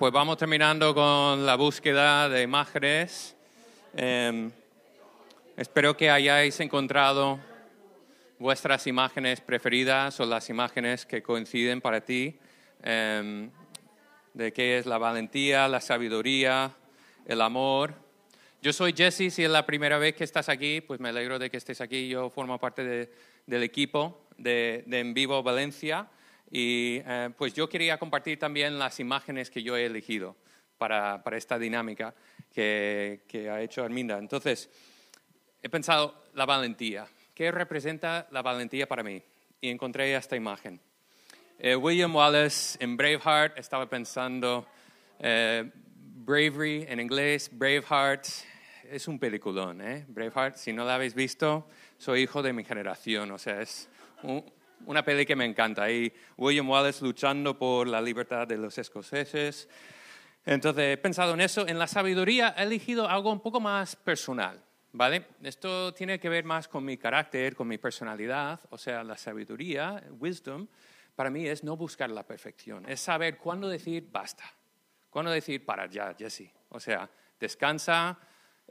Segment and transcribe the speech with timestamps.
[0.00, 3.36] pues vamos terminando con la búsqueda de imágenes.
[3.94, 4.50] Em,
[5.58, 7.38] espero que hayáis encontrado
[8.38, 12.38] vuestras imágenes preferidas o las imágenes que coinciden para ti
[12.82, 13.50] em,
[14.32, 16.74] de qué es la valentía, la sabiduría,
[17.26, 17.92] el amor.
[18.62, 21.50] Yo soy Jesse, si es la primera vez que estás aquí, pues me alegro de
[21.50, 22.08] que estés aquí.
[22.08, 23.10] Yo formo parte
[23.46, 26.08] del equipo de, de En Vivo Valencia.
[26.50, 30.36] Y eh, pues yo quería compartir también las imágenes que yo he elegido
[30.78, 32.14] para, para esta dinámica
[32.52, 34.18] que, que, ha hecho Arminda.
[34.18, 34.68] Entonces,
[35.62, 37.06] he pensado la valentía.
[37.34, 39.22] ¿Qué representa la valentía para mí?
[39.60, 40.80] Y encontré esta imagen.
[41.58, 44.66] Eh, William Wallace en Braveheart estaba pensando,
[45.18, 48.26] eh, Bravery en inglés, Braveheart,
[48.90, 50.06] es un peliculón, ¿eh?
[50.08, 53.90] Braveheart, si no la habéis visto, soy hijo de mi generación, o sea, es
[54.22, 54.42] un,
[54.86, 55.84] una peli que me encanta.
[55.84, 59.68] Ahí William Wallace luchando por la libertad de los escoceses.
[60.44, 61.66] Entonces he pensado en eso.
[61.66, 64.62] En la sabiduría he elegido algo un poco más personal.
[64.92, 65.26] ¿Vale?
[65.42, 68.60] Esto tiene que ver más con mi carácter, con mi personalidad.
[68.70, 70.66] O sea, la sabiduría, wisdom,
[71.14, 72.88] para mí es no buscar la perfección.
[72.88, 74.44] Es saber cuándo decir basta.
[75.08, 76.50] Cuándo decir para ya, Jesse.
[76.70, 77.08] O sea,
[77.38, 78.18] descansa,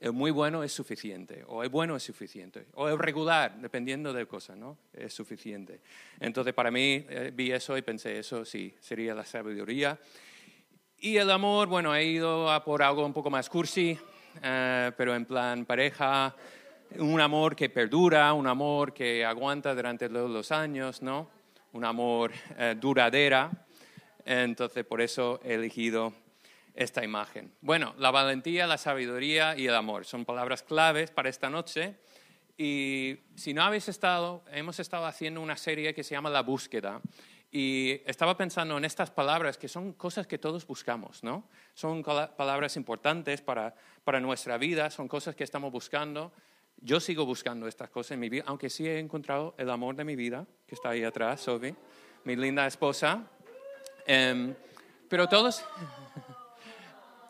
[0.02, 4.25] el muy bueno es suficiente, o el bueno es suficiente, o el regular, dependiendo de
[4.25, 4.78] cosa, ¿no?
[4.94, 5.81] Es suficiente.
[6.19, 10.00] Entonces, para mí, eh, vi eso y pensé, eso sí, sería la sabiduría.
[11.00, 13.97] Y el amor, bueno, he ido a por algo un poco más cursi,
[14.42, 16.36] eh, pero en plan pareja,
[16.97, 21.30] un amor que perdura, un amor que aguanta durante los años, ¿no?
[21.73, 23.52] Un amor eh, duradera.
[24.25, 26.14] Entonces, por eso he elegido
[26.73, 27.53] esta imagen.
[27.62, 31.98] Bueno, la valentía, la sabiduría y el amor son palabras claves para esta noche.
[32.58, 37.02] Y si no habéis estado, hemos estado haciendo una serie que se llama La búsqueda.
[37.52, 41.49] Y estaba pensando en estas palabras que son cosas que todos buscamos, ¿no?
[41.73, 43.73] Son palabras importantes para,
[44.04, 46.32] para nuestra vida, son cosas que estamos buscando.
[46.77, 50.04] Yo sigo buscando estas cosas en mi vida, aunque sí he encontrado el amor de
[50.04, 51.76] mi vida, que está ahí atrás, Sophie,
[52.23, 53.26] mi linda esposa.
[54.05, 54.54] Em,
[55.10, 55.66] pero todos,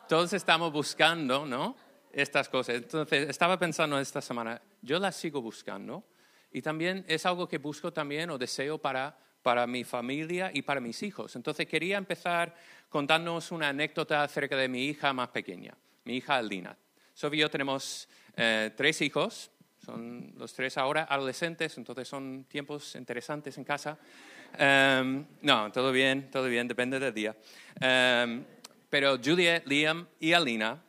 [0.09, 1.75] todos estamos buscando, ¿no?
[2.12, 2.78] Estas cosas.
[2.78, 6.03] Entonces, estaba pensando esta semana, yo las sigo buscando
[6.52, 10.81] y también es algo que busco también o deseo para, para mi familia y para
[10.81, 11.36] mis hijos.
[11.36, 12.56] Entonces, quería empezar
[12.90, 16.75] contándonos una anécdota acerca de mi hija más pequeña, mi hija Alina.
[17.14, 19.52] Sofía y yo tenemos eh, tres hijos,
[19.86, 24.00] son los tres ahora adolescentes, entonces son tiempos interesantes en casa.
[24.59, 27.36] Um, no, todo bien, todo bien, depende del día.
[27.80, 28.44] Um,
[28.89, 30.81] pero Juliet, Liam y Alina,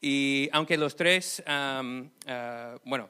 [0.00, 3.08] y aunque los tres, uh, bueno,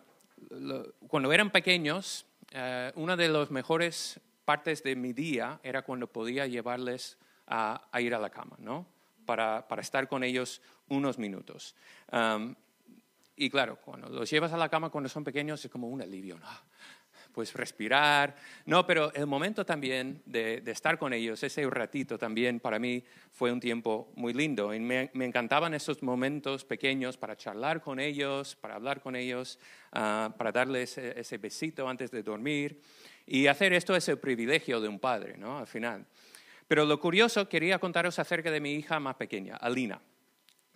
[1.06, 6.46] cuando eran pequeños, uh, una de las mejores partes de mi día era cuando podía
[6.46, 8.86] llevarles a, ir a la cama, ¿no?
[9.26, 11.74] Para, para, estar con ellos unos minutos.
[12.10, 12.54] Um,
[13.36, 16.38] y claro, cuando los llevas a la cama cuando son pequeños es como un alivio,
[16.38, 16.46] ¿no?
[17.32, 18.34] Pues respirar.
[18.66, 23.52] No, pero el momento también de, estar con ellos, ese ratito también para mí fue
[23.52, 24.74] un tiempo muy lindo.
[24.74, 29.58] Y me, encantaban esos momentos pequeños para charlar con ellos, para hablar con ellos,
[29.92, 32.80] ah, para darles ese, besito antes de dormir.
[33.26, 35.58] Y hacer esto es el privilegio de un padre, ¿no?
[35.58, 36.06] Al final.
[36.66, 40.00] Pero lo curioso, quería contaros acerca de mi hija más pequeña, Alina.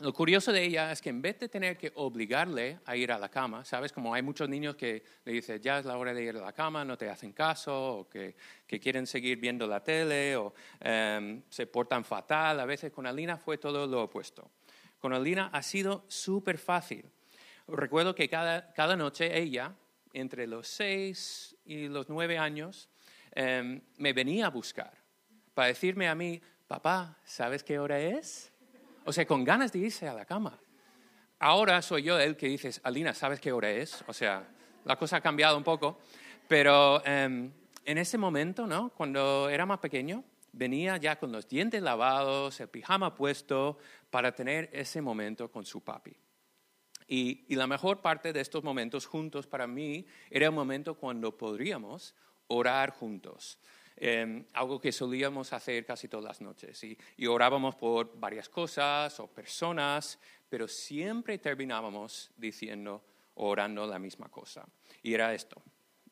[0.02, 3.18] Lo curioso de ella es que en vez de tener que obligarle a ir a
[3.18, 3.92] la cama, ¿sabes?
[3.92, 6.52] Como hay muchos niños que le dicen, ya es la hora de ir a la
[6.52, 8.34] cama, no te hacen caso, o que,
[8.66, 12.58] quieren seguir viendo la tele, o em, se portan fatal.
[12.58, 14.50] A veces con Alina fue todo lo opuesto.
[14.98, 17.08] Con Alina ha sido súper fácil.
[17.68, 19.72] Recuerdo que cada, cada, noche ella,
[20.12, 22.88] entre los seis y los nueve años,
[23.30, 24.98] em, me venía a buscar
[25.54, 28.51] para decirme a mí, papá, ¿sabes qué hora es?
[29.04, 30.58] O sea, con ganas de irse a la cama.
[31.38, 34.04] Ahora soy yo el que dices, Alina, ¿sabes qué hora es?
[34.06, 34.48] O sea,
[34.84, 35.98] la cosa ha cambiado un poco.
[36.47, 37.50] Pero em,
[37.84, 38.91] en ese momento, ¿no?
[38.91, 40.22] Cuando era más pequeño,
[40.53, 43.78] venía ya con los dientes lavados, el pijama puesto,
[44.10, 46.16] para tener ese momento con su papi.
[47.09, 51.36] Y, y, la mejor parte de estos momentos juntos para mí era el momento cuando
[51.36, 52.15] podríamos
[52.47, 53.59] orar juntos.
[54.04, 56.83] Em, algo que solíamos hacer casi todas las noches.
[56.83, 60.19] Y, orábamos por varias cosas o personas,
[60.49, 63.04] pero siempre terminábamos diciendo,
[63.34, 64.66] orando la misma cosa.
[65.04, 65.63] Y era esto,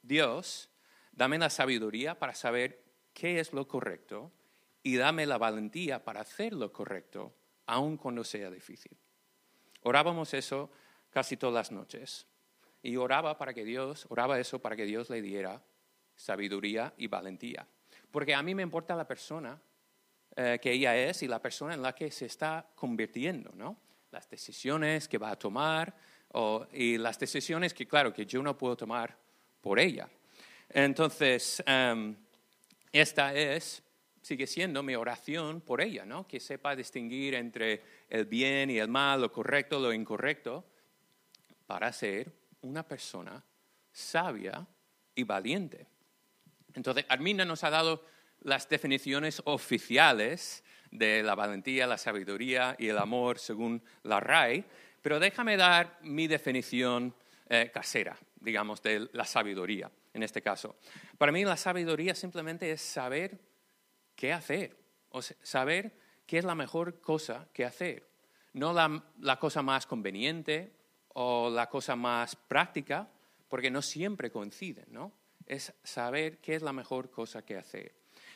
[0.00, 0.70] Dios,
[1.10, 2.80] dame la sabiduría para saber
[3.12, 4.30] qué es lo correcto
[4.84, 7.34] y dame la valentía para hacer lo correcto,
[7.66, 8.96] aun cuando sea difícil.
[9.82, 10.70] Orábamos eso
[11.10, 12.28] casi todas las noches.
[12.84, 15.60] Y oraba para que Dios, oraba eso para que Dios le diera
[16.14, 17.66] sabiduría y valentía.
[18.10, 19.60] Porque a mí me importa la persona
[20.36, 23.76] eh, que ella es y la persona en la que se está convirtiendo, ¿no?
[24.10, 25.94] Las decisiones que va a tomar
[26.72, 29.16] y las decisiones que, claro, que yo no puedo tomar
[29.60, 30.08] por ella.
[30.68, 32.14] Entonces, em,
[32.92, 33.82] esta es,
[34.22, 36.26] sigue siendo mi oración por ella, ¿no?
[36.28, 40.64] Que sepa distinguir entre el bien y el mal, lo correcto, lo incorrecto,
[41.66, 42.32] para ser
[42.62, 43.42] una persona
[43.92, 44.66] sabia
[45.14, 45.86] y valiente.
[46.74, 48.04] Entonces, Armina nos ha dado
[48.42, 54.64] las definiciones oficiales de la valentía, la sabiduría y el amor según la RAI,
[55.02, 57.14] pero déjame dar mi definición
[57.48, 60.76] eh, casera, digamos, de la sabiduría en este caso.
[61.18, 63.38] Para mí la sabiduría simplemente es saber
[64.16, 64.76] qué hacer,
[65.10, 65.92] o saber
[66.26, 68.08] qué es la mejor cosa que hacer,
[68.52, 70.72] no la cosa más conveniente
[71.08, 73.08] o la cosa más práctica,
[73.48, 75.12] porque no siempre coinciden, ¿no?
[75.50, 77.92] Es saber qué es la mejor cosa que hacer.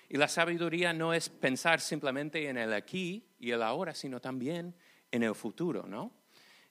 [0.08, 4.74] Y la sabiduría no es pensar simplemente en el aquí y el ahora, sino también
[5.12, 6.10] en el futuro, ¿no?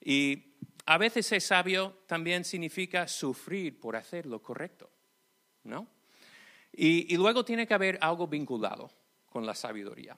[0.02, 0.56] Y
[0.86, 4.90] a veces ser sabio también significa sufrir por hacer lo correcto,
[5.64, 5.88] ¿no?
[6.74, 8.92] Y, luego tiene que haber algo vinculado
[9.28, 10.18] con la sabiduría,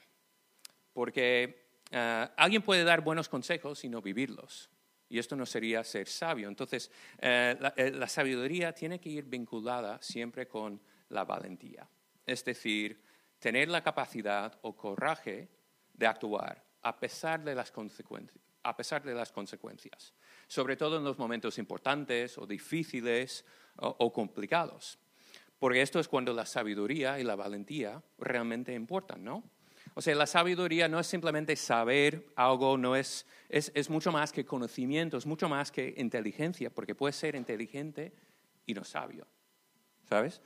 [0.92, 4.72] porque eh, alguien puede dar buenos consejos y no vivirlos.
[5.10, 6.48] Y esto no sería ser sabio.
[6.48, 11.88] Entonces, eh, eh, la, sabiduría tiene que ir vinculada siempre con la valentía.
[12.26, 13.02] Es decir,
[13.40, 15.50] tener la capacidad o coraje
[15.94, 18.44] de actuar a pesar de las consecuencias.
[18.64, 20.16] A pesar de las consecuencias,
[20.48, 23.46] sobre todo en los momentos importantes o difíciles
[23.78, 24.98] o complicados.
[25.60, 29.44] Porque esto es cuando la sabiduría y la valentía realmente importan, ¿no?
[29.98, 34.46] O sea, la sabiduría no es simplemente saber algo, no es, es, mucho más que
[34.46, 38.12] conocimiento, es mucho más que inteligencia, porque puedes ser inteligente
[38.66, 39.26] y no sabio,
[40.10, 40.42] ¿sabes?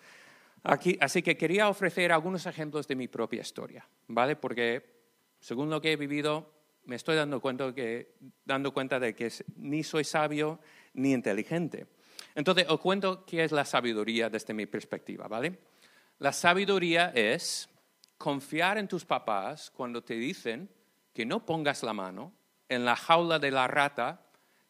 [0.61, 4.35] Aquí, así que quería ofrecer algunos ejemplos de mi propia historia, ¿vale?
[4.35, 4.85] Porque
[5.39, 6.53] según lo que he vivido,
[6.85, 8.13] me estoy dando cuenta, que,
[8.45, 10.59] dando cuenta de que ni soy sabio
[10.93, 11.87] ni inteligente.
[12.35, 15.57] Entonces, os cuento qué es la sabiduría desde mi perspectiva, ¿vale?
[16.19, 17.68] La sabiduría es
[18.19, 20.69] confiar en tus papás cuando te dicen
[21.13, 22.33] que no pongas la mano
[22.67, 24.21] en la jaula de la rata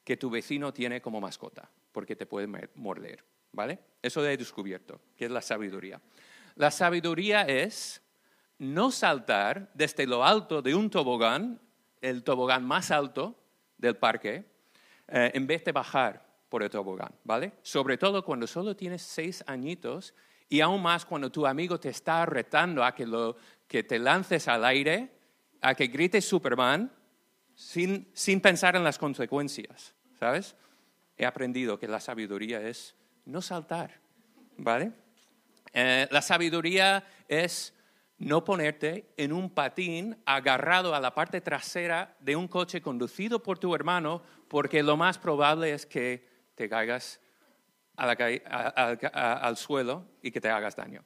[0.04, 3.80] que tu vecino tiene como mascota, porque te puede morder, ¿vale?
[4.02, 6.00] Eso he descubierto, que es la sabiduría.
[6.56, 8.02] La sabiduría es
[8.60, 11.60] no saltar desde lo alto de un tobogán,
[12.02, 13.36] el tobogán más alto
[13.78, 14.46] del parque,
[15.08, 17.54] eh, en vez de bajar por el tobogán, ¿vale?
[17.64, 20.14] Sobre todo cuando solo tienes seis añitos
[20.50, 23.38] y aún más cuando tu amigo te está retando a que, lo,
[23.68, 25.12] que te lances al aire,
[25.62, 26.92] a que grites Superman,
[27.54, 30.56] sin, sin pensar en las consecuencias, ¿sabes?
[31.18, 34.00] He aprendido que la sabiduría es no saltar,
[34.58, 34.92] ¿vale?
[35.74, 37.76] Eh, la sabiduría es
[38.18, 43.60] no ponerte en un patín agarrado a la parte trasera de un coche conducido por
[43.60, 47.22] tu hermano, porque lo más probable es que te caigas
[48.00, 51.04] al suelo y que te hagas daño.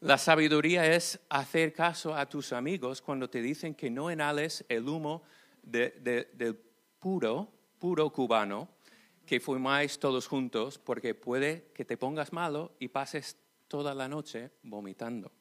[0.00, 4.86] La sabiduría es hacer caso a tus amigos cuando te dicen que no enales el
[4.86, 5.22] humo
[5.62, 6.58] del
[7.00, 8.68] puro, puro cubano
[9.24, 14.50] que fumáis todos juntos porque puede que te pongas malo y pases toda la noche
[14.62, 15.32] vomitando.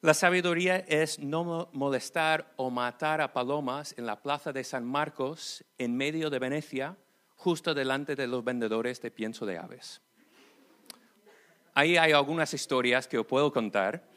[0.00, 5.64] La sabiduría es no molestar o matar a palomas en la plaza de San Marcos
[5.78, 6.96] en medio de Venecia
[7.44, 10.00] justo delante de los vendedores de pienso de aves.
[11.74, 14.08] Ahí hay algunas historias que os puedo contar,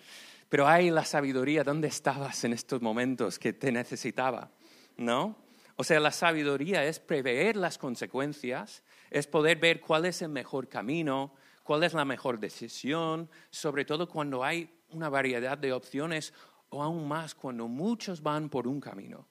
[0.47, 4.49] pero hay la sabiduría, ¿dónde estabas en estos momentos que te necesitaba?
[4.95, 5.35] ¿No?
[5.75, 10.69] O sea, la sabiduría es prever las consecuencias, es poder ver cuál es el mejor
[10.69, 16.33] camino, cuál es la mejor decisión, sobre todo cuando hay una variedad de opciones
[16.69, 19.27] o aún más cuando muchos van por un camino,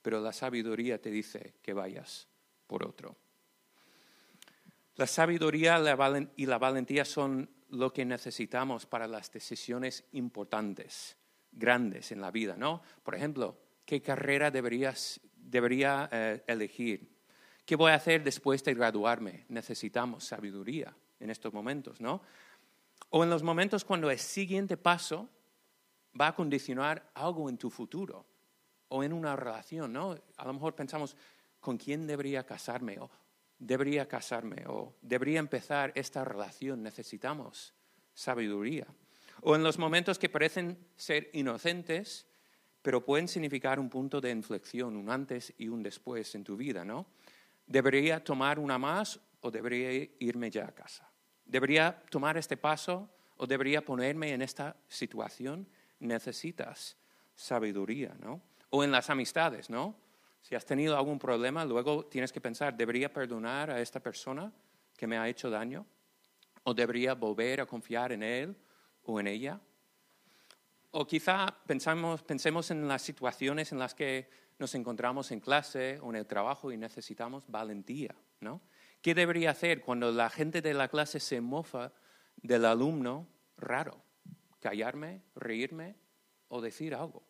[0.00, 2.28] pero la sabiduría te dice que vayas
[2.68, 3.16] por otro.
[4.96, 5.80] La sabiduría
[6.36, 11.16] y la valentía son lo que necesitamos para las decisiones importantes,
[11.50, 12.82] grandes en la vida, ¿no?
[13.02, 17.10] Por ejemplo, ¿qué carrera deberías, debería eh, elegir?
[17.64, 19.46] ¿Qué voy a hacer después de graduarme?
[19.48, 22.20] Necesitamos sabiduría en estos momentos, ¿no?
[23.08, 25.28] O en los momentos cuando el siguiente paso
[26.20, 28.26] va a condicionar algo en tu futuro
[28.88, 30.14] o en una relación, ¿no?
[30.36, 31.16] A lo mejor pensamos,
[31.60, 32.98] ¿con quién debería casarme?
[32.98, 33.10] O,
[33.62, 37.72] debería casarme o debería empezar esta relación, necesitamos
[38.14, 38.86] sabiduría.
[39.42, 42.26] O en los momentos que parecen ser inocentes,
[42.82, 46.84] pero pueden significar un punto de inflexión, un antes y un después en tu vida,
[46.84, 47.06] ¿no?
[47.66, 51.08] ¿Debería tomar una más o debería irme ya a casa?
[51.44, 55.66] ¿Debería tomar este paso o debería ponerme en esta situación?
[56.02, 56.96] necesitas
[57.34, 58.42] sabiduría, ¿no?
[58.70, 59.96] O en las amistades, ¿no?
[60.42, 64.52] Si has tenido algún problema, luego tienes que pensar, ¿debería perdonar a esta persona
[64.96, 65.86] que me ha hecho daño?
[66.64, 68.56] ¿O debería volver a confiar en él
[69.04, 69.60] o en ella?
[70.90, 76.16] O quizá pensemos en las situaciones en las que nos encontramos en clase o en
[76.16, 78.60] el trabajo y necesitamos valentía, ¿no?
[79.00, 81.92] ¿Qué debería hacer cuando la gente de la clase se mofa
[82.36, 84.00] del alumno raro?
[84.60, 85.96] ¿Callarme, reírme
[86.48, 87.24] o decir algo?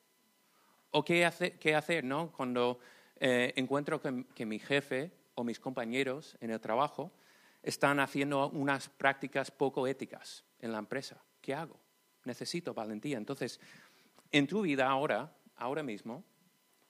[0.90, 2.30] ¿O qué, hacer ¿no?
[2.32, 2.78] cuando
[3.24, 7.12] eh, encuentro que mi jefe o mis compañeros en el trabajo
[7.62, 11.22] están haciendo unas prácticas poco éticas en la empresa?
[11.40, 11.78] ¿Qué hago?
[12.24, 13.18] Necesito valentía.
[13.18, 13.60] Entonces,
[14.32, 16.24] en tu vida ahora, ahora mismo,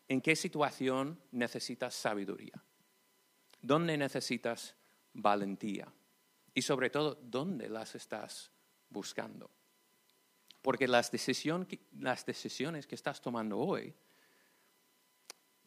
[0.09, 2.65] ¿en qué situación necesitas sabiduría?
[3.61, 4.75] ¿Dónde necesitas
[5.13, 5.87] valentía?
[6.55, 8.51] Y sobre todo, ¿dónde las estás
[8.89, 9.51] buscando?
[10.63, 13.95] Porque las decisiones que estás tomando hoy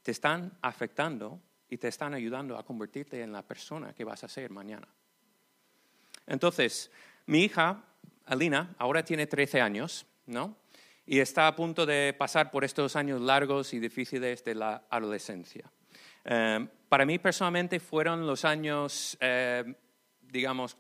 [0.06, 4.28] te están afectando y te están ayudando a convertirte en la persona que vas a
[4.28, 4.88] ser mañana.
[6.28, 6.92] Entonces,
[7.26, 7.84] mi hija,
[8.26, 10.58] Alina, ahora tiene 13 años, ¿no?
[11.08, 15.72] Y está a punto de pasar por estos años largos y difíciles de la adolescencia.
[16.24, 19.74] Eh, para mí personalmente fueron los años, eh,
[20.22, 20.78] digamos,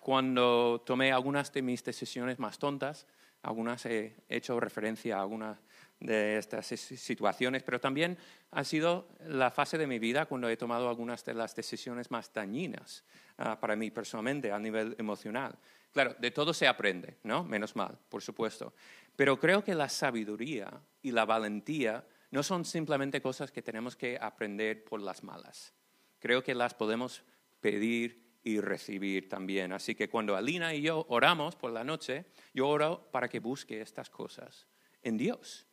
[0.00, 3.06] cuando tomé algunas de mis decisiones más tontas,
[3.42, 5.58] algunas he hecho referencia a algunas
[6.02, 8.18] de estas situaciones, pero también
[8.50, 12.32] ha sido la fase de mi vida cuando he tomado algunas de las decisiones más
[12.32, 13.04] dañinas
[13.38, 15.56] ah, para mí personalmente a nivel emocional.
[15.92, 17.44] Claro, de todo se aprende, ¿no?
[17.44, 18.74] Menos mal, por supuesto.
[19.14, 24.18] Pero creo que la sabiduría y la valentía no son simplemente cosas que tenemos que
[24.20, 25.72] aprender por las malas.
[26.18, 27.22] Creo que las podemos
[27.60, 29.72] pedir y recibir también.
[29.72, 33.80] Así que cuando Alina y yo oramos por la noche, yo oro para que busque
[33.80, 34.66] estas cosas
[35.02, 35.66] en Dios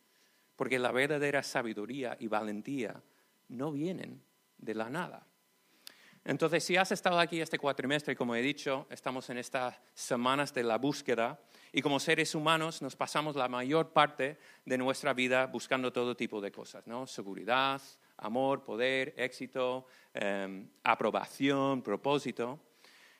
[0.60, 3.02] porque la verdadera sabiduría y valentía
[3.48, 4.22] no vienen
[4.58, 5.26] de la nada.
[6.22, 10.62] Entonces, si has estado aquí este cuatrimestre, como he dicho, estamos en estas semanas de
[10.62, 11.40] la búsqueda
[11.72, 14.36] y como seres humanos nos pasamos la mayor parte
[14.66, 17.06] de nuestra vida buscando todo tipo de cosas, ¿no?
[17.06, 17.80] Seguridad,
[18.18, 22.60] amor, poder, éxito, em, aprobación, propósito.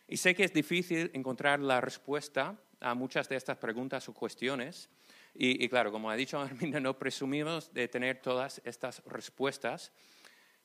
[0.06, 4.90] Y sé que es difícil encontrar la respuesta a muchas de estas preguntas o cuestiones,
[5.34, 9.92] y, claro, como ha dicho Arminda, no presumimos de tener todas estas respuestas,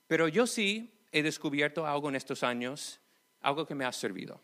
[0.07, 2.99] pero yo sí he descubierto algo en estos años,
[3.41, 4.41] algo que me ha servido,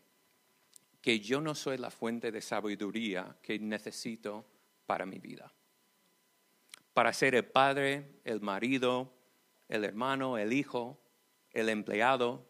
[1.00, 4.46] que yo no soy la fuente de sabiduría que necesito
[4.86, 5.52] para mi vida.
[6.94, 9.12] Para ser el padre, el marido,
[9.68, 11.02] el hermano, el hijo,
[11.50, 12.46] el empleado,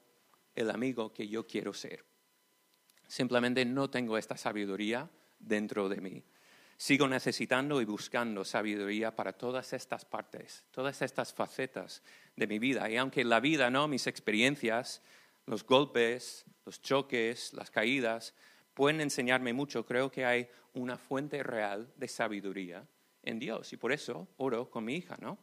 [0.54, 2.04] el amigo que yo quiero ser.
[3.06, 6.24] Simplemente no tengo esta sabiduría dentro de mí.
[6.82, 12.02] Sigo necesitando y buscando sabiduría para todas estas partes, todas estas facetas
[12.34, 12.90] de mi vida.
[12.90, 13.86] Y aunque la vida, ¿no?
[13.86, 15.00] mis experiencias,
[15.46, 18.34] los golpes, los choques, las caídas,
[18.74, 22.84] pueden enseñarme mucho, creo que hay una fuente real de sabiduría
[23.22, 23.72] en Dios.
[23.72, 25.38] Y por eso oro con mi hija, ¿no?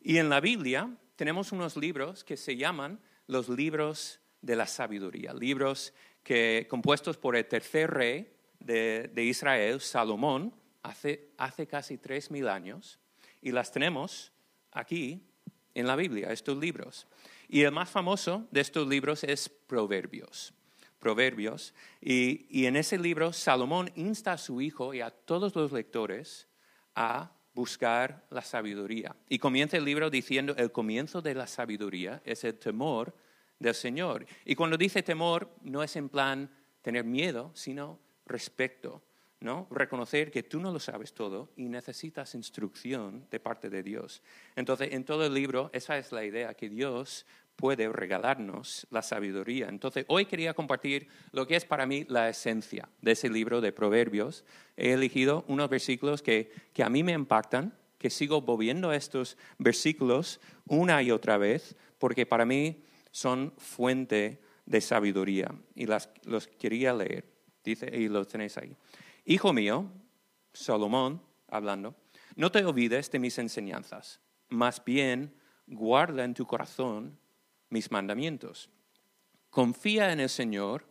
[0.00, 5.34] Y en la Biblia tenemos unos libros que se llaman los libros de la sabiduría,
[5.34, 5.92] libros
[6.22, 8.32] que compuestos por el tercer rey
[8.64, 12.98] de, Israel, Salomón, hace, hace casi tres mil años,
[13.40, 14.32] y las tenemos
[14.70, 15.22] aquí
[15.74, 17.06] en la Biblia, estos libros.
[17.48, 20.54] Y el más famoso de estos libros es Proverbios.
[20.98, 21.74] Proverbios.
[22.00, 26.46] Y, y, en ese libro Salomón insta a su hijo y a todos los lectores
[26.94, 29.14] a buscar la sabiduría.
[29.28, 33.14] Y comienza el libro diciendo, el comienzo de la sabiduría es el temor
[33.58, 34.26] del Señor.
[34.44, 36.50] Y cuando dice temor, no es en plan
[36.82, 38.00] tener miedo, sino
[38.32, 39.02] respeto,
[39.40, 39.66] ¿no?
[39.70, 44.22] Reconocer que tú no lo sabes todo y necesitas instrucción de parte de Dios.
[44.56, 49.68] Entonces, en todo el libro, esa es la idea, que Dios puede regalarnos la sabiduría.
[49.68, 53.72] Entonces, hoy quería compartir lo que es para mí la esencia de ese libro de
[53.72, 54.44] Proverbios.
[54.76, 60.40] He elegido unos versículos que, que a mí me impactan, que sigo volviendo estos versículos
[60.66, 66.94] una y otra vez, porque para mí son fuente de sabiduría y las, los quería
[66.94, 67.31] leer.
[67.64, 68.76] Dice, y lo tenéis ahí.
[69.24, 69.90] Hijo mío,
[70.52, 71.94] Salomón hablando,
[72.34, 75.34] no te olvides de mis enseñanzas, más bien
[75.66, 77.18] guarda en tu corazón
[77.68, 78.70] mis mandamientos.
[79.50, 80.86] Confía en el Señor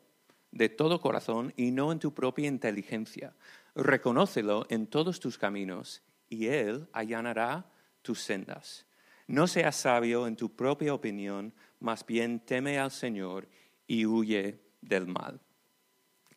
[0.52, 3.36] de todo corazón y no en tu propia inteligencia.
[3.76, 7.70] Reconócelo en todos tus caminos y Él allanará
[8.02, 8.86] tus sendas.
[9.28, 13.48] No seas sabio en tu propia opinión, más bien teme al Señor
[13.88, 15.40] y huye del mal.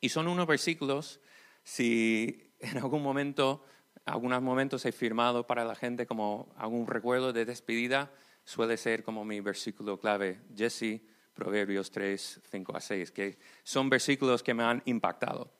[0.04, 1.18] Y son unos versículos,
[1.62, 3.64] si en algún momento
[4.04, 8.12] algunos momentos he firmado para la gente como algún recuerdo de despedida.
[8.44, 11.00] Suele ser como mi versículo clave, Jesse,
[11.32, 15.54] Proverbios 3, 5 a 6, que son versículos que me han impactado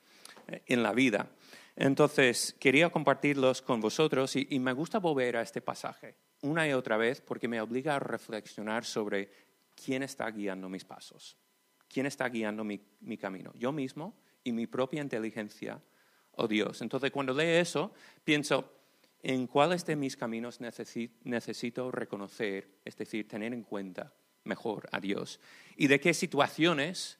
[0.47, 1.27] eh, en la vida.
[1.75, 6.97] Entonces, quería compartirlos con vosotros y, me gusta volver a este pasaje una y otra
[6.97, 9.31] vez porque me obliga a reflexionar sobre
[9.73, 11.35] quién está guiando mis pasos,
[11.87, 15.81] quién está guiando mi, mi camino, yo mismo y mi propia inteligencia
[16.31, 16.81] o Dios.
[16.81, 17.91] Entonces, cuando leo eso,
[18.23, 18.71] pienso
[19.21, 25.39] en cuáles de mis caminos necesito reconocer, es decir, tener en cuenta mejor a Dios,
[25.75, 27.17] y de qué situaciones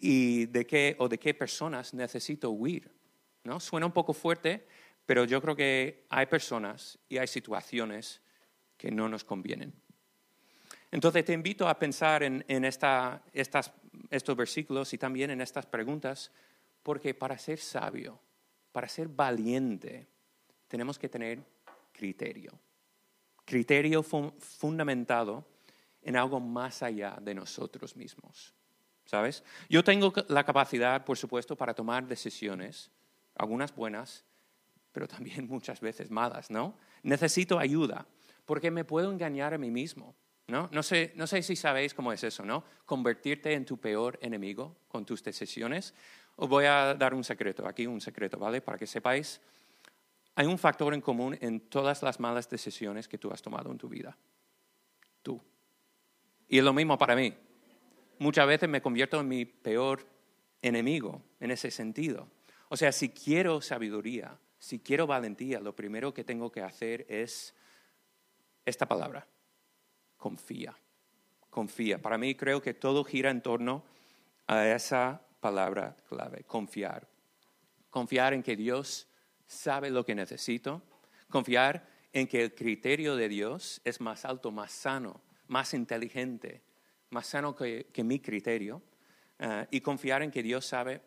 [0.00, 2.90] y de qué o de qué personas necesito huir.
[3.44, 3.60] ¿no?
[3.60, 4.66] Suena un poco fuerte,
[5.06, 8.20] pero yo creo que hay personas y hay situaciones
[8.76, 9.72] que no nos convienen.
[10.90, 16.30] Entonces te invito a pensar en, estos versículos y también en estas preguntas
[16.82, 18.18] porque para ser sabio,
[18.72, 20.08] para ser valiente,
[20.66, 21.44] tenemos que tener
[21.92, 22.58] criterio.
[23.44, 25.44] Criterio fundamentado
[26.02, 28.54] en algo más allá de nosotros mismos.
[29.04, 29.42] ¿Sabes?
[29.68, 32.90] Yo tengo la capacidad, por supuesto, para tomar decisiones,
[33.34, 34.24] algunas buenas,
[34.92, 36.76] pero también muchas veces malas, ¿no?
[37.02, 38.06] Necesito ayuda,
[38.44, 40.14] porque me puedo engañar a mí mismo,
[40.48, 40.82] ¿no?
[40.82, 42.64] Sé, no sé si sabéis cómo es eso, ¿no?
[42.84, 45.94] Convertirte en tu peor enemigo con tus decisiones.
[46.36, 48.60] Os voy a dar un secreto, aquí un secreto, ¿vale?
[48.60, 49.40] Para que sepáis,
[50.34, 53.78] hay un factor en común en todas las malas decisiones que tú has tomado en
[53.78, 54.16] tu vida.
[55.22, 55.40] Tú.
[56.48, 57.34] Y es lo mismo para mí.
[58.18, 60.06] Muchas veces me convierto en mi peor
[60.62, 62.28] enemigo en ese sentido.
[62.68, 67.54] O sea, si quiero sabiduría, si quiero valentía, lo primero que tengo que hacer es
[68.64, 69.26] esta palabra,
[70.18, 70.76] confía.
[71.48, 72.02] Confía.
[72.02, 73.84] Para mí creo que todo gira en torno
[74.46, 77.08] a esa palabra clave, confiar.
[77.88, 79.08] Confiar en que Dios
[79.46, 80.82] sabe lo que necesito,
[81.30, 86.62] confiar en que el criterio de Dios es más alto, más sano, más inteligente,
[87.10, 88.82] más sano que, mi criterio,
[89.38, 91.00] eh, y confiar en que Dios sabe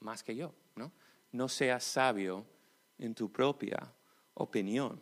[0.00, 0.54] más que yo.
[0.76, 0.92] No,
[1.32, 2.46] no seas sabio
[2.98, 3.92] en tu propia
[4.34, 5.00] opinión.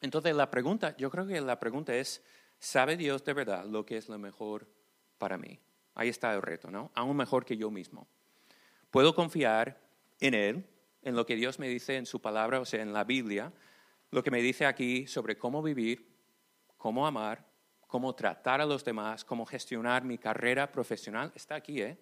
[0.00, 2.22] Entonces la pregunta, yo creo que la pregunta es,
[2.58, 4.66] ¿sabe Dios de verdad lo que es lo mejor
[5.18, 5.58] para mí?
[5.94, 6.90] Ahí está el reto, ¿no?
[6.94, 8.06] Aún mejor que yo mismo.
[8.90, 9.80] Puedo confiar
[10.20, 10.66] en Él,
[11.02, 13.52] en lo que Dios me dice en su palabra, o sea, en la Biblia,
[14.10, 16.06] lo que me dice aquí sobre cómo vivir,
[16.76, 17.44] cómo amar,
[17.86, 21.98] cómo tratar a los demás, cómo gestionar mi carrera profesional, está aquí, ¿eh?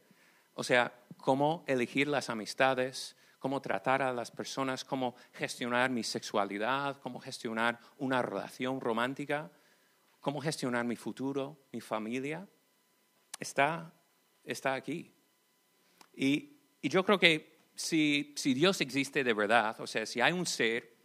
[0.55, 6.99] O sea, cómo elegir las amistades, cómo tratar a las personas, cómo gestionar mi sexualidad,
[7.03, 9.51] cómo gestionar una relación romántica,
[10.25, 12.49] cómo gestionar mi futuro, mi familia
[13.39, 13.93] está,
[14.43, 15.13] está aquí.
[16.15, 16.51] Y,
[16.83, 20.97] yo creo que si, si Dios existe de verdad, o sea, si hay un ser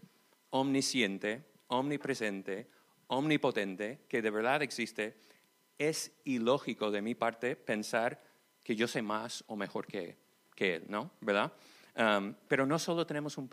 [0.51, 2.69] omnisciente, omnipresente,
[3.07, 5.19] omnipotente, que de verdad existe,
[5.77, 8.23] es ilógico de mi parte pensar
[8.63, 10.17] que yo sé más o mejor que,
[10.55, 11.11] que Él, ¿no?
[11.19, 11.51] ¿Verdad?
[11.95, 13.49] Um, pero no solo tenemos un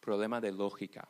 [0.00, 1.08] problema de lógica,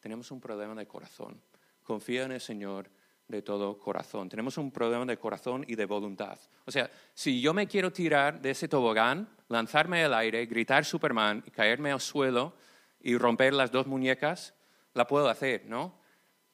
[0.00, 1.42] tenemos un problema de corazón.
[1.82, 2.90] Confía en el Señor,
[3.28, 4.28] de todo corazón.
[4.28, 6.38] Tenemos un problema de corazón y de voluntad.
[6.64, 11.42] O sea, si yo me quiero tirar de ese tobogán, lanzarme al aire, gritar Superman,
[11.52, 12.54] caerme al suelo
[13.00, 14.54] y romper las dos muñecas,
[14.94, 15.98] la puedo hacer, ¿no?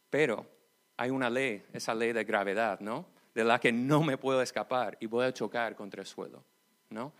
[0.09, 0.47] Pero
[0.97, 3.07] hay una ley, esa ley de gravedad, ¿no?
[3.35, 6.45] De la que no me puedo escapar y voy a chocar contra el suelo,
[6.91, 7.13] ¿no?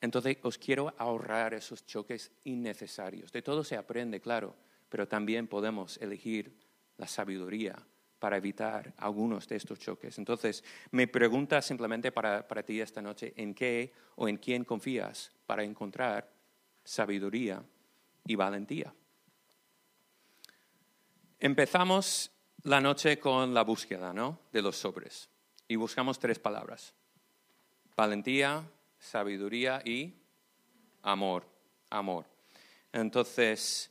[0.00, 3.32] Entonces, os quiero ahorrar esos choques innecesarios.
[3.32, 4.54] De todo se aprende, claro,
[4.88, 6.56] pero también podemos elegir
[6.96, 7.76] la sabiduría
[8.22, 10.16] para evitar algunos de estos choques.
[10.16, 15.32] Entonces, me pregunta simplemente para, para ti esta noche, ¿en qué o en quién confías
[15.44, 16.30] para encontrar
[16.84, 17.60] sabiduría
[18.24, 18.94] y valentía?
[21.40, 22.30] Empezamos
[22.62, 24.38] la noche con la búsqueda ¿no?
[24.52, 25.28] de los sobres
[25.66, 26.94] y buscamos tres palabras.
[27.96, 28.62] Valentía,
[29.00, 30.14] sabiduría y
[31.02, 31.44] amor.
[31.90, 32.26] Amor.
[32.92, 33.90] Entonces,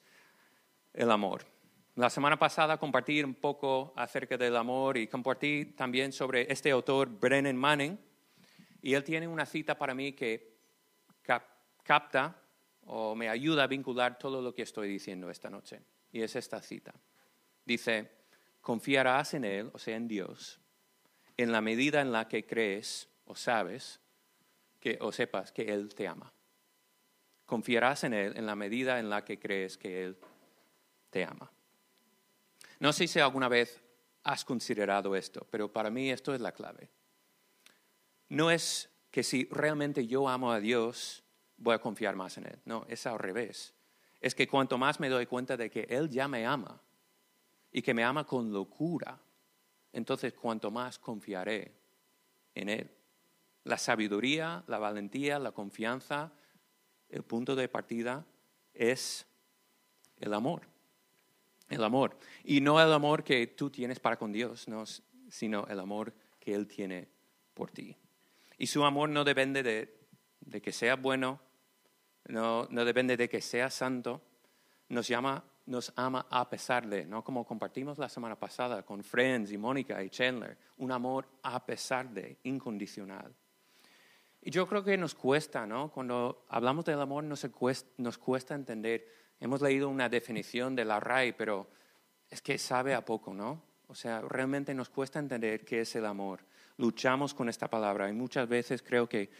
[0.93, 1.50] el amor.
[1.95, 7.09] La semana pasada compartí un poco acerca del amor y compartí también sobre este autor,
[7.09, 7.99] Brennan Manning,
[8.81, 10.57] y él tiene una cita para mí que
[11.83, 12.41] capta
[12.85, 15.81] o me ayuda a vincular todo lo que estoy diciendo esta noche.
[16.13, 16.93] Y es esta cita.
[17.65, 18.09] Dice,
[18.61, 20.59] confiarás en Él, o sea, en Dios,
[21.35, 23.99] en la medida en la que crees o sabes
[24.79, 26.33] que, o sepas que Él te ama.
[27.45, 30.17] Confiarás en Él en la medida en la que crees que Él
[31.09, 31.51] te ama.
[32.81, 33.79] No sé si alguna vez
[34.23, 36.89] has considerado esto, pero para mí esto es la clave.
[38.27, 41.23] No es que si realmente yo amo a Dios,
[41.57, 42.59] voy a confiar más en Él.
[42.65, 43.75] No, es al revés.
[44.19, 46.81] es que cuanto más me doy cuenta de que Él ya me ama
[47.71, 49.19] y que me ama con locura,
[49.93, 51.75] entonces cuanto más confiaré
[52.55, 52.89] en Él.
[53.63, 56.31] La sabiduría, la valentía, la confianza,
[57.09, 58.25] el punto de partida
[58.73, 59.27] es
[60.17, 60.70] el amor.
[61.71, 62.17] El amor.
[62.43, 64.67] Y no el amor que tú tienes para con Dios,
[65.29, 67.07] sino el amor que Él tiene
[67.53, 67.95] por ti.
[68.57, 71.39] Y su amor no depende de, que sea bueno,
[72.27, 74.21] no, depende de que sea santo,
[74.89, 77.23] nos, llama, nos ama a pesar de, ¿no?
[77.23, 82.09] Como compartimos la semana pasada con Friends y Mónica y Chandler, un amor a pesar
[82.09, 83.33] de, incondicional.
[84.41, 85.89] Y yo creo que nos cuesta, ¿no?
[85.89, 89.07] Cuando hablamos del amor nos cuesta, nos cuesta entender.
[89.41, 91.67] Hemos leído una definición de la RAI, pero
[92.29, 93.61] es que sabe a poco, ¿no?
[93.87, 96.41] O sea, realmente nos cuesta entender qué es el amor.
[96.77, 99.31] Luchamos con esta palabra y muchas veces creo que,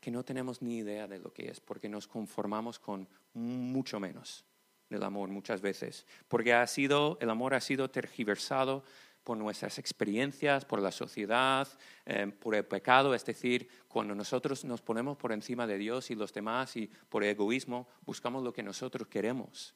[0.00, 4.44] que no tenemos ni idea de lo que es, porque nos conformamos con mucho menos
[4.90, 8.82] del amor muchas veces, porque ha sido, el amor ha sido tergiversado
[9.24, 11.66] por nuestras experiencias, por la sociedad,
[12.04, 16.14] eh, por el pecado, es decir, cuando nosotros nos ponemos por encima de Dios y
[16.14, 19.74] los demás y por egoísmo buscamos lo que nosotros queremos.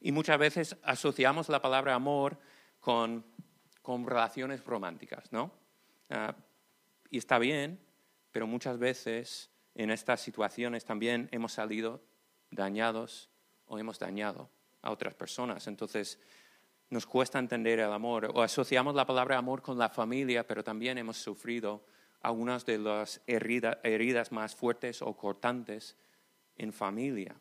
[0.00, 2.38] Y muchas veces asociamos la palabra amor
[2.80, 3.24] con,
[3.82, 5.52] con relaciones románticas, ¿no?
[6.08, 6.34] Ah,
[7.10, 7.78] y está bien,
[8.32, 12.02] pero muchas veces en estas situaciones también hemos salido
[12.50, 13.28] dañados
[13.66, 14.48] o hemos dañado
[14.82, 15.66] a otras personas.
[15.66, 16.18] Entonces,
[16.90, 20.98] nos cuesta entender el amor o asociamos la palabra amor con la familia, pero también
[20.98, 21.84] hemos sufrido
[22.20, 25.96] algunas de las heridas más fuertes o cortantes
[26.56, 27.36] en familia.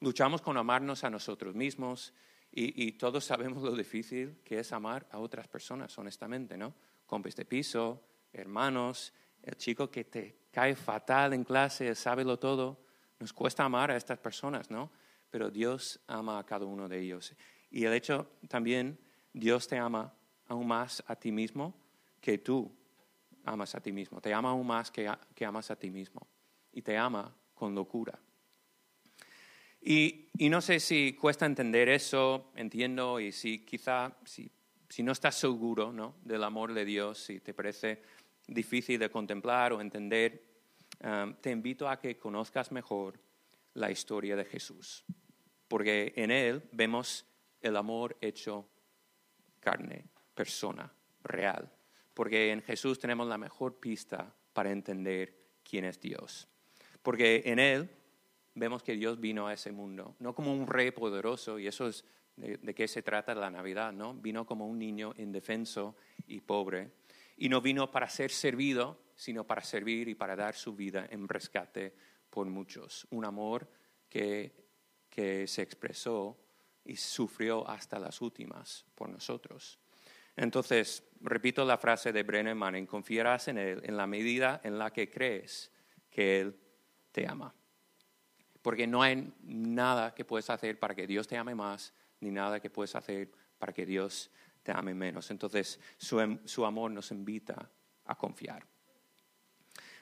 [0.00, 2.12] Luchamos con amarnos a nosotros mismos
[2.50, 6.74] y, todos sabemos lo difícil que es amar a otras personas, honestamente, ¿no?
[7.06, 8.02] Compes de piso,
[8.32, 11.92] hermanos, el chico que te cae fatal en clase,
[12.24, 12.80] lo todo.
[13.20, 14.90] Nos cuesta amar a estas personas, ¿no?
[15.30, 17.34] Pero Dios ama a cada uno de ellos.
[17.70, 18.98] Y el hecho también,
[19.32, 20.14] Dios te ama
[20.46, 21.74] aún más a ti mismo
[22.20, 22.72] que tú
[23.44, 24.20] amas a ti mismo.
[24.20, 25.08] Te ama aún más que,
[25.44, 26.26] amas a ti mismo.
[26.72, 28.18] Y te ama con locura.
[29.80, 34.50] Y, no sé si cuesta entender eso, entiendo, y si quizá, si,
[35.02, 36.16] no estás seguro ¿no?
[36.24, 38.02] del amor de Dios, si te parece
[38.46, 40.42] difícil de contemplar o entender,
[41.04, 43.20] um, te invito a que conozcas mejor
[43.74, 45.04] la historia de Jesús.
[45.68, 47.27] Porque en Él vemos
[47.62, 48.68] el amor hecho
[49.60, 50.92] carne, persona,
[51.22, 51.70] real.
[52.14, 56.48] Porque en Jesús tenemos la mejor pista para entender quién es Dios.
[57.02, 57.90] Porque en Él
[58.54, 62.04] vemos que Dios vino a ese mundo, no como un rey poderoso, y eso es
[62.36, 64.14] de, qué se trata la Navidad, ¿no?
[64.14, 66.90] Vino como un niño indefenso y pobre.
[67.36, 71.28] Y no vino para ser servido, sino para servir y para dar su vida en
[71.28, 71.94] rescate
[72.30, 73.06] por muchos.
[73.10, 73.68] Un amor
[74.08, 74.52] que,
[75.08, 76.36] que se expresó
[76.84, 79.78] y sufrió hasta las últimas por nosotros.
[80.36, 84.92] Entonces, repito la frase de Brennan Manning, confiarás en Él en la medida en la
[84.92, 85.72] que crees
[86.10, 86.56] que Él
[87.10, 87.52] te ama.
[88.62, 92.60] Porque no hay nada que puedes hacer para que Dios te ame más, ni nada
[92.60, 94.30] que puedes hacer para que Dios
[94.62, 95.30] te ame menos.
[95.30, 97.70] Entonces, su, em, su amor nos invita
[98.04, 98.64] a confiar.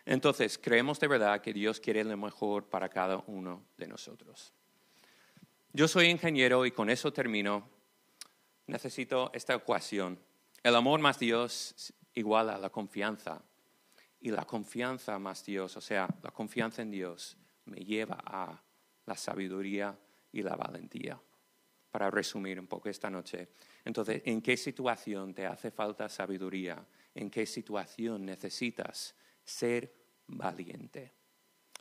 [0.05, 4.53] Entonces, creemos de verdad que Dios quiere lo mejor para cada uno de nosotros.
[5.72, 7.68] Yo soy ingeniero y con eso termino.
[8.66, 10.18] Necesito esta ecuación.
[10.62, 13.42] El amor más Dios igual a la confianza.
[14.20, 18.61] Y la confianza más Dios, o sea, la confianza en Dios, me lleva a
[19.05, 19.96] la sabiduría
[20.33, 21.20] y la valentía.
[21.90, 23.50] Para resumir un poco esta noche.
[23.85, 26.85] Entonces, ¿en qué situación te hace falta sabiduría?
[27.14, 29.94] ¿En qué situación necesitas ser
[30.26, 31.14] valiente?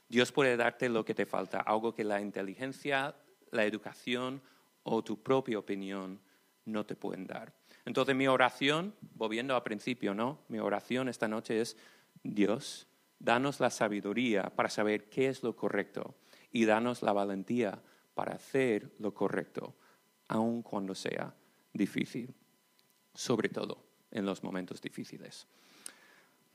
[0.08, 3.16] Dios puede darte lo que te falta, algo que la inteligencia
[3.52, 4.42] la educación
[4.84, 6.20] o tu propia opinión
[6.66, 7.54] no te pueden dar.
[7.86, 10.40] Entonces mi oración, volviendo al principio, ¿no?
[10.48, 11.78] Mi oración esta noche es,
[12.24, 12.88] Dios,
[13.20, 16.16] danos la sabiduría para saber qué es lo correcto
[16.52, 17.82] y danos la valentía
[18.14, 19.76] para hacer lo correcto,
[20.28, 21.36] aun cuando sea
[21.74, 22.34] difícil,
[23.14, 25.48] sobre todo en los momentos difíciles.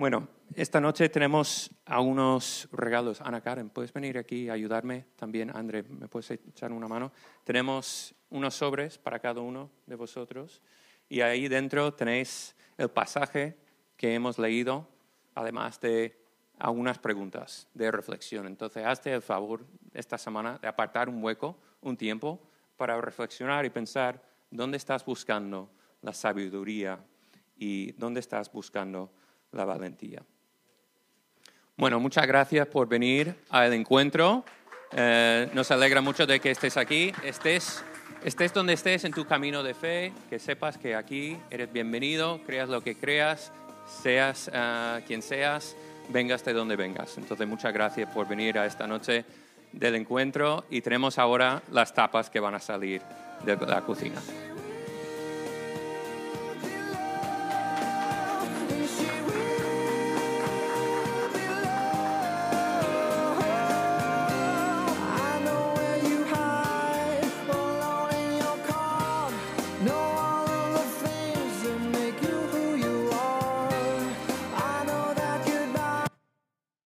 [0.00, 3.20] Bueno, esta noche tenemos algunos regalos.
[3.20, 5.04] Ana Karen, ¿puedes venir aquí a ayudarme?
[5.14, 7.12] También, André, ¿me puedes echar una mano?
[7.44, 10.62] Tenemos unos sobres para cada uno de vosotros
[11.06, 13.58] y ahí dentro tenéis el pasaje
[13.98, 14.88] que hemos leído,
[15.34, 16.18] además de
[16.58, 18.46] algunas preguntas de reflexión.
[18.46, 22.40] Entonces, hazte el favor esta semana de apartar un hueco, un tiempo,
[22.78, 25.68] para reflexionar y pensar dónde estás buscando
[26.00, 27.04] la sabiduría
[27.58, 29.12] y dónde estás buscando
[29.52, 30.22] la valentía.
[31.76, 34.44] Bueno, muchas gracias por venir al encuentro.
[34.92, 37.12] Eh, nos alegra mucho de que estés aquí.
[37.24, 37.82] Estés,
[38.24, 42.68] estés donde estés en tu camino de fe, que sepas que aquí eres bienvenido, creas
[42.68, 43.52] lo que creas,
[44.02, 45.76] seas eh, quien seas,
[46.10, 47.16] vengas de donde vengas.
[47.16, 49.24] Entonces, muchas gracias por venir a esta noche
[49.72, 53.00] del encuentro y tenemos ahora las tapas que van a salir
[53.44, 54.20] de la cocina.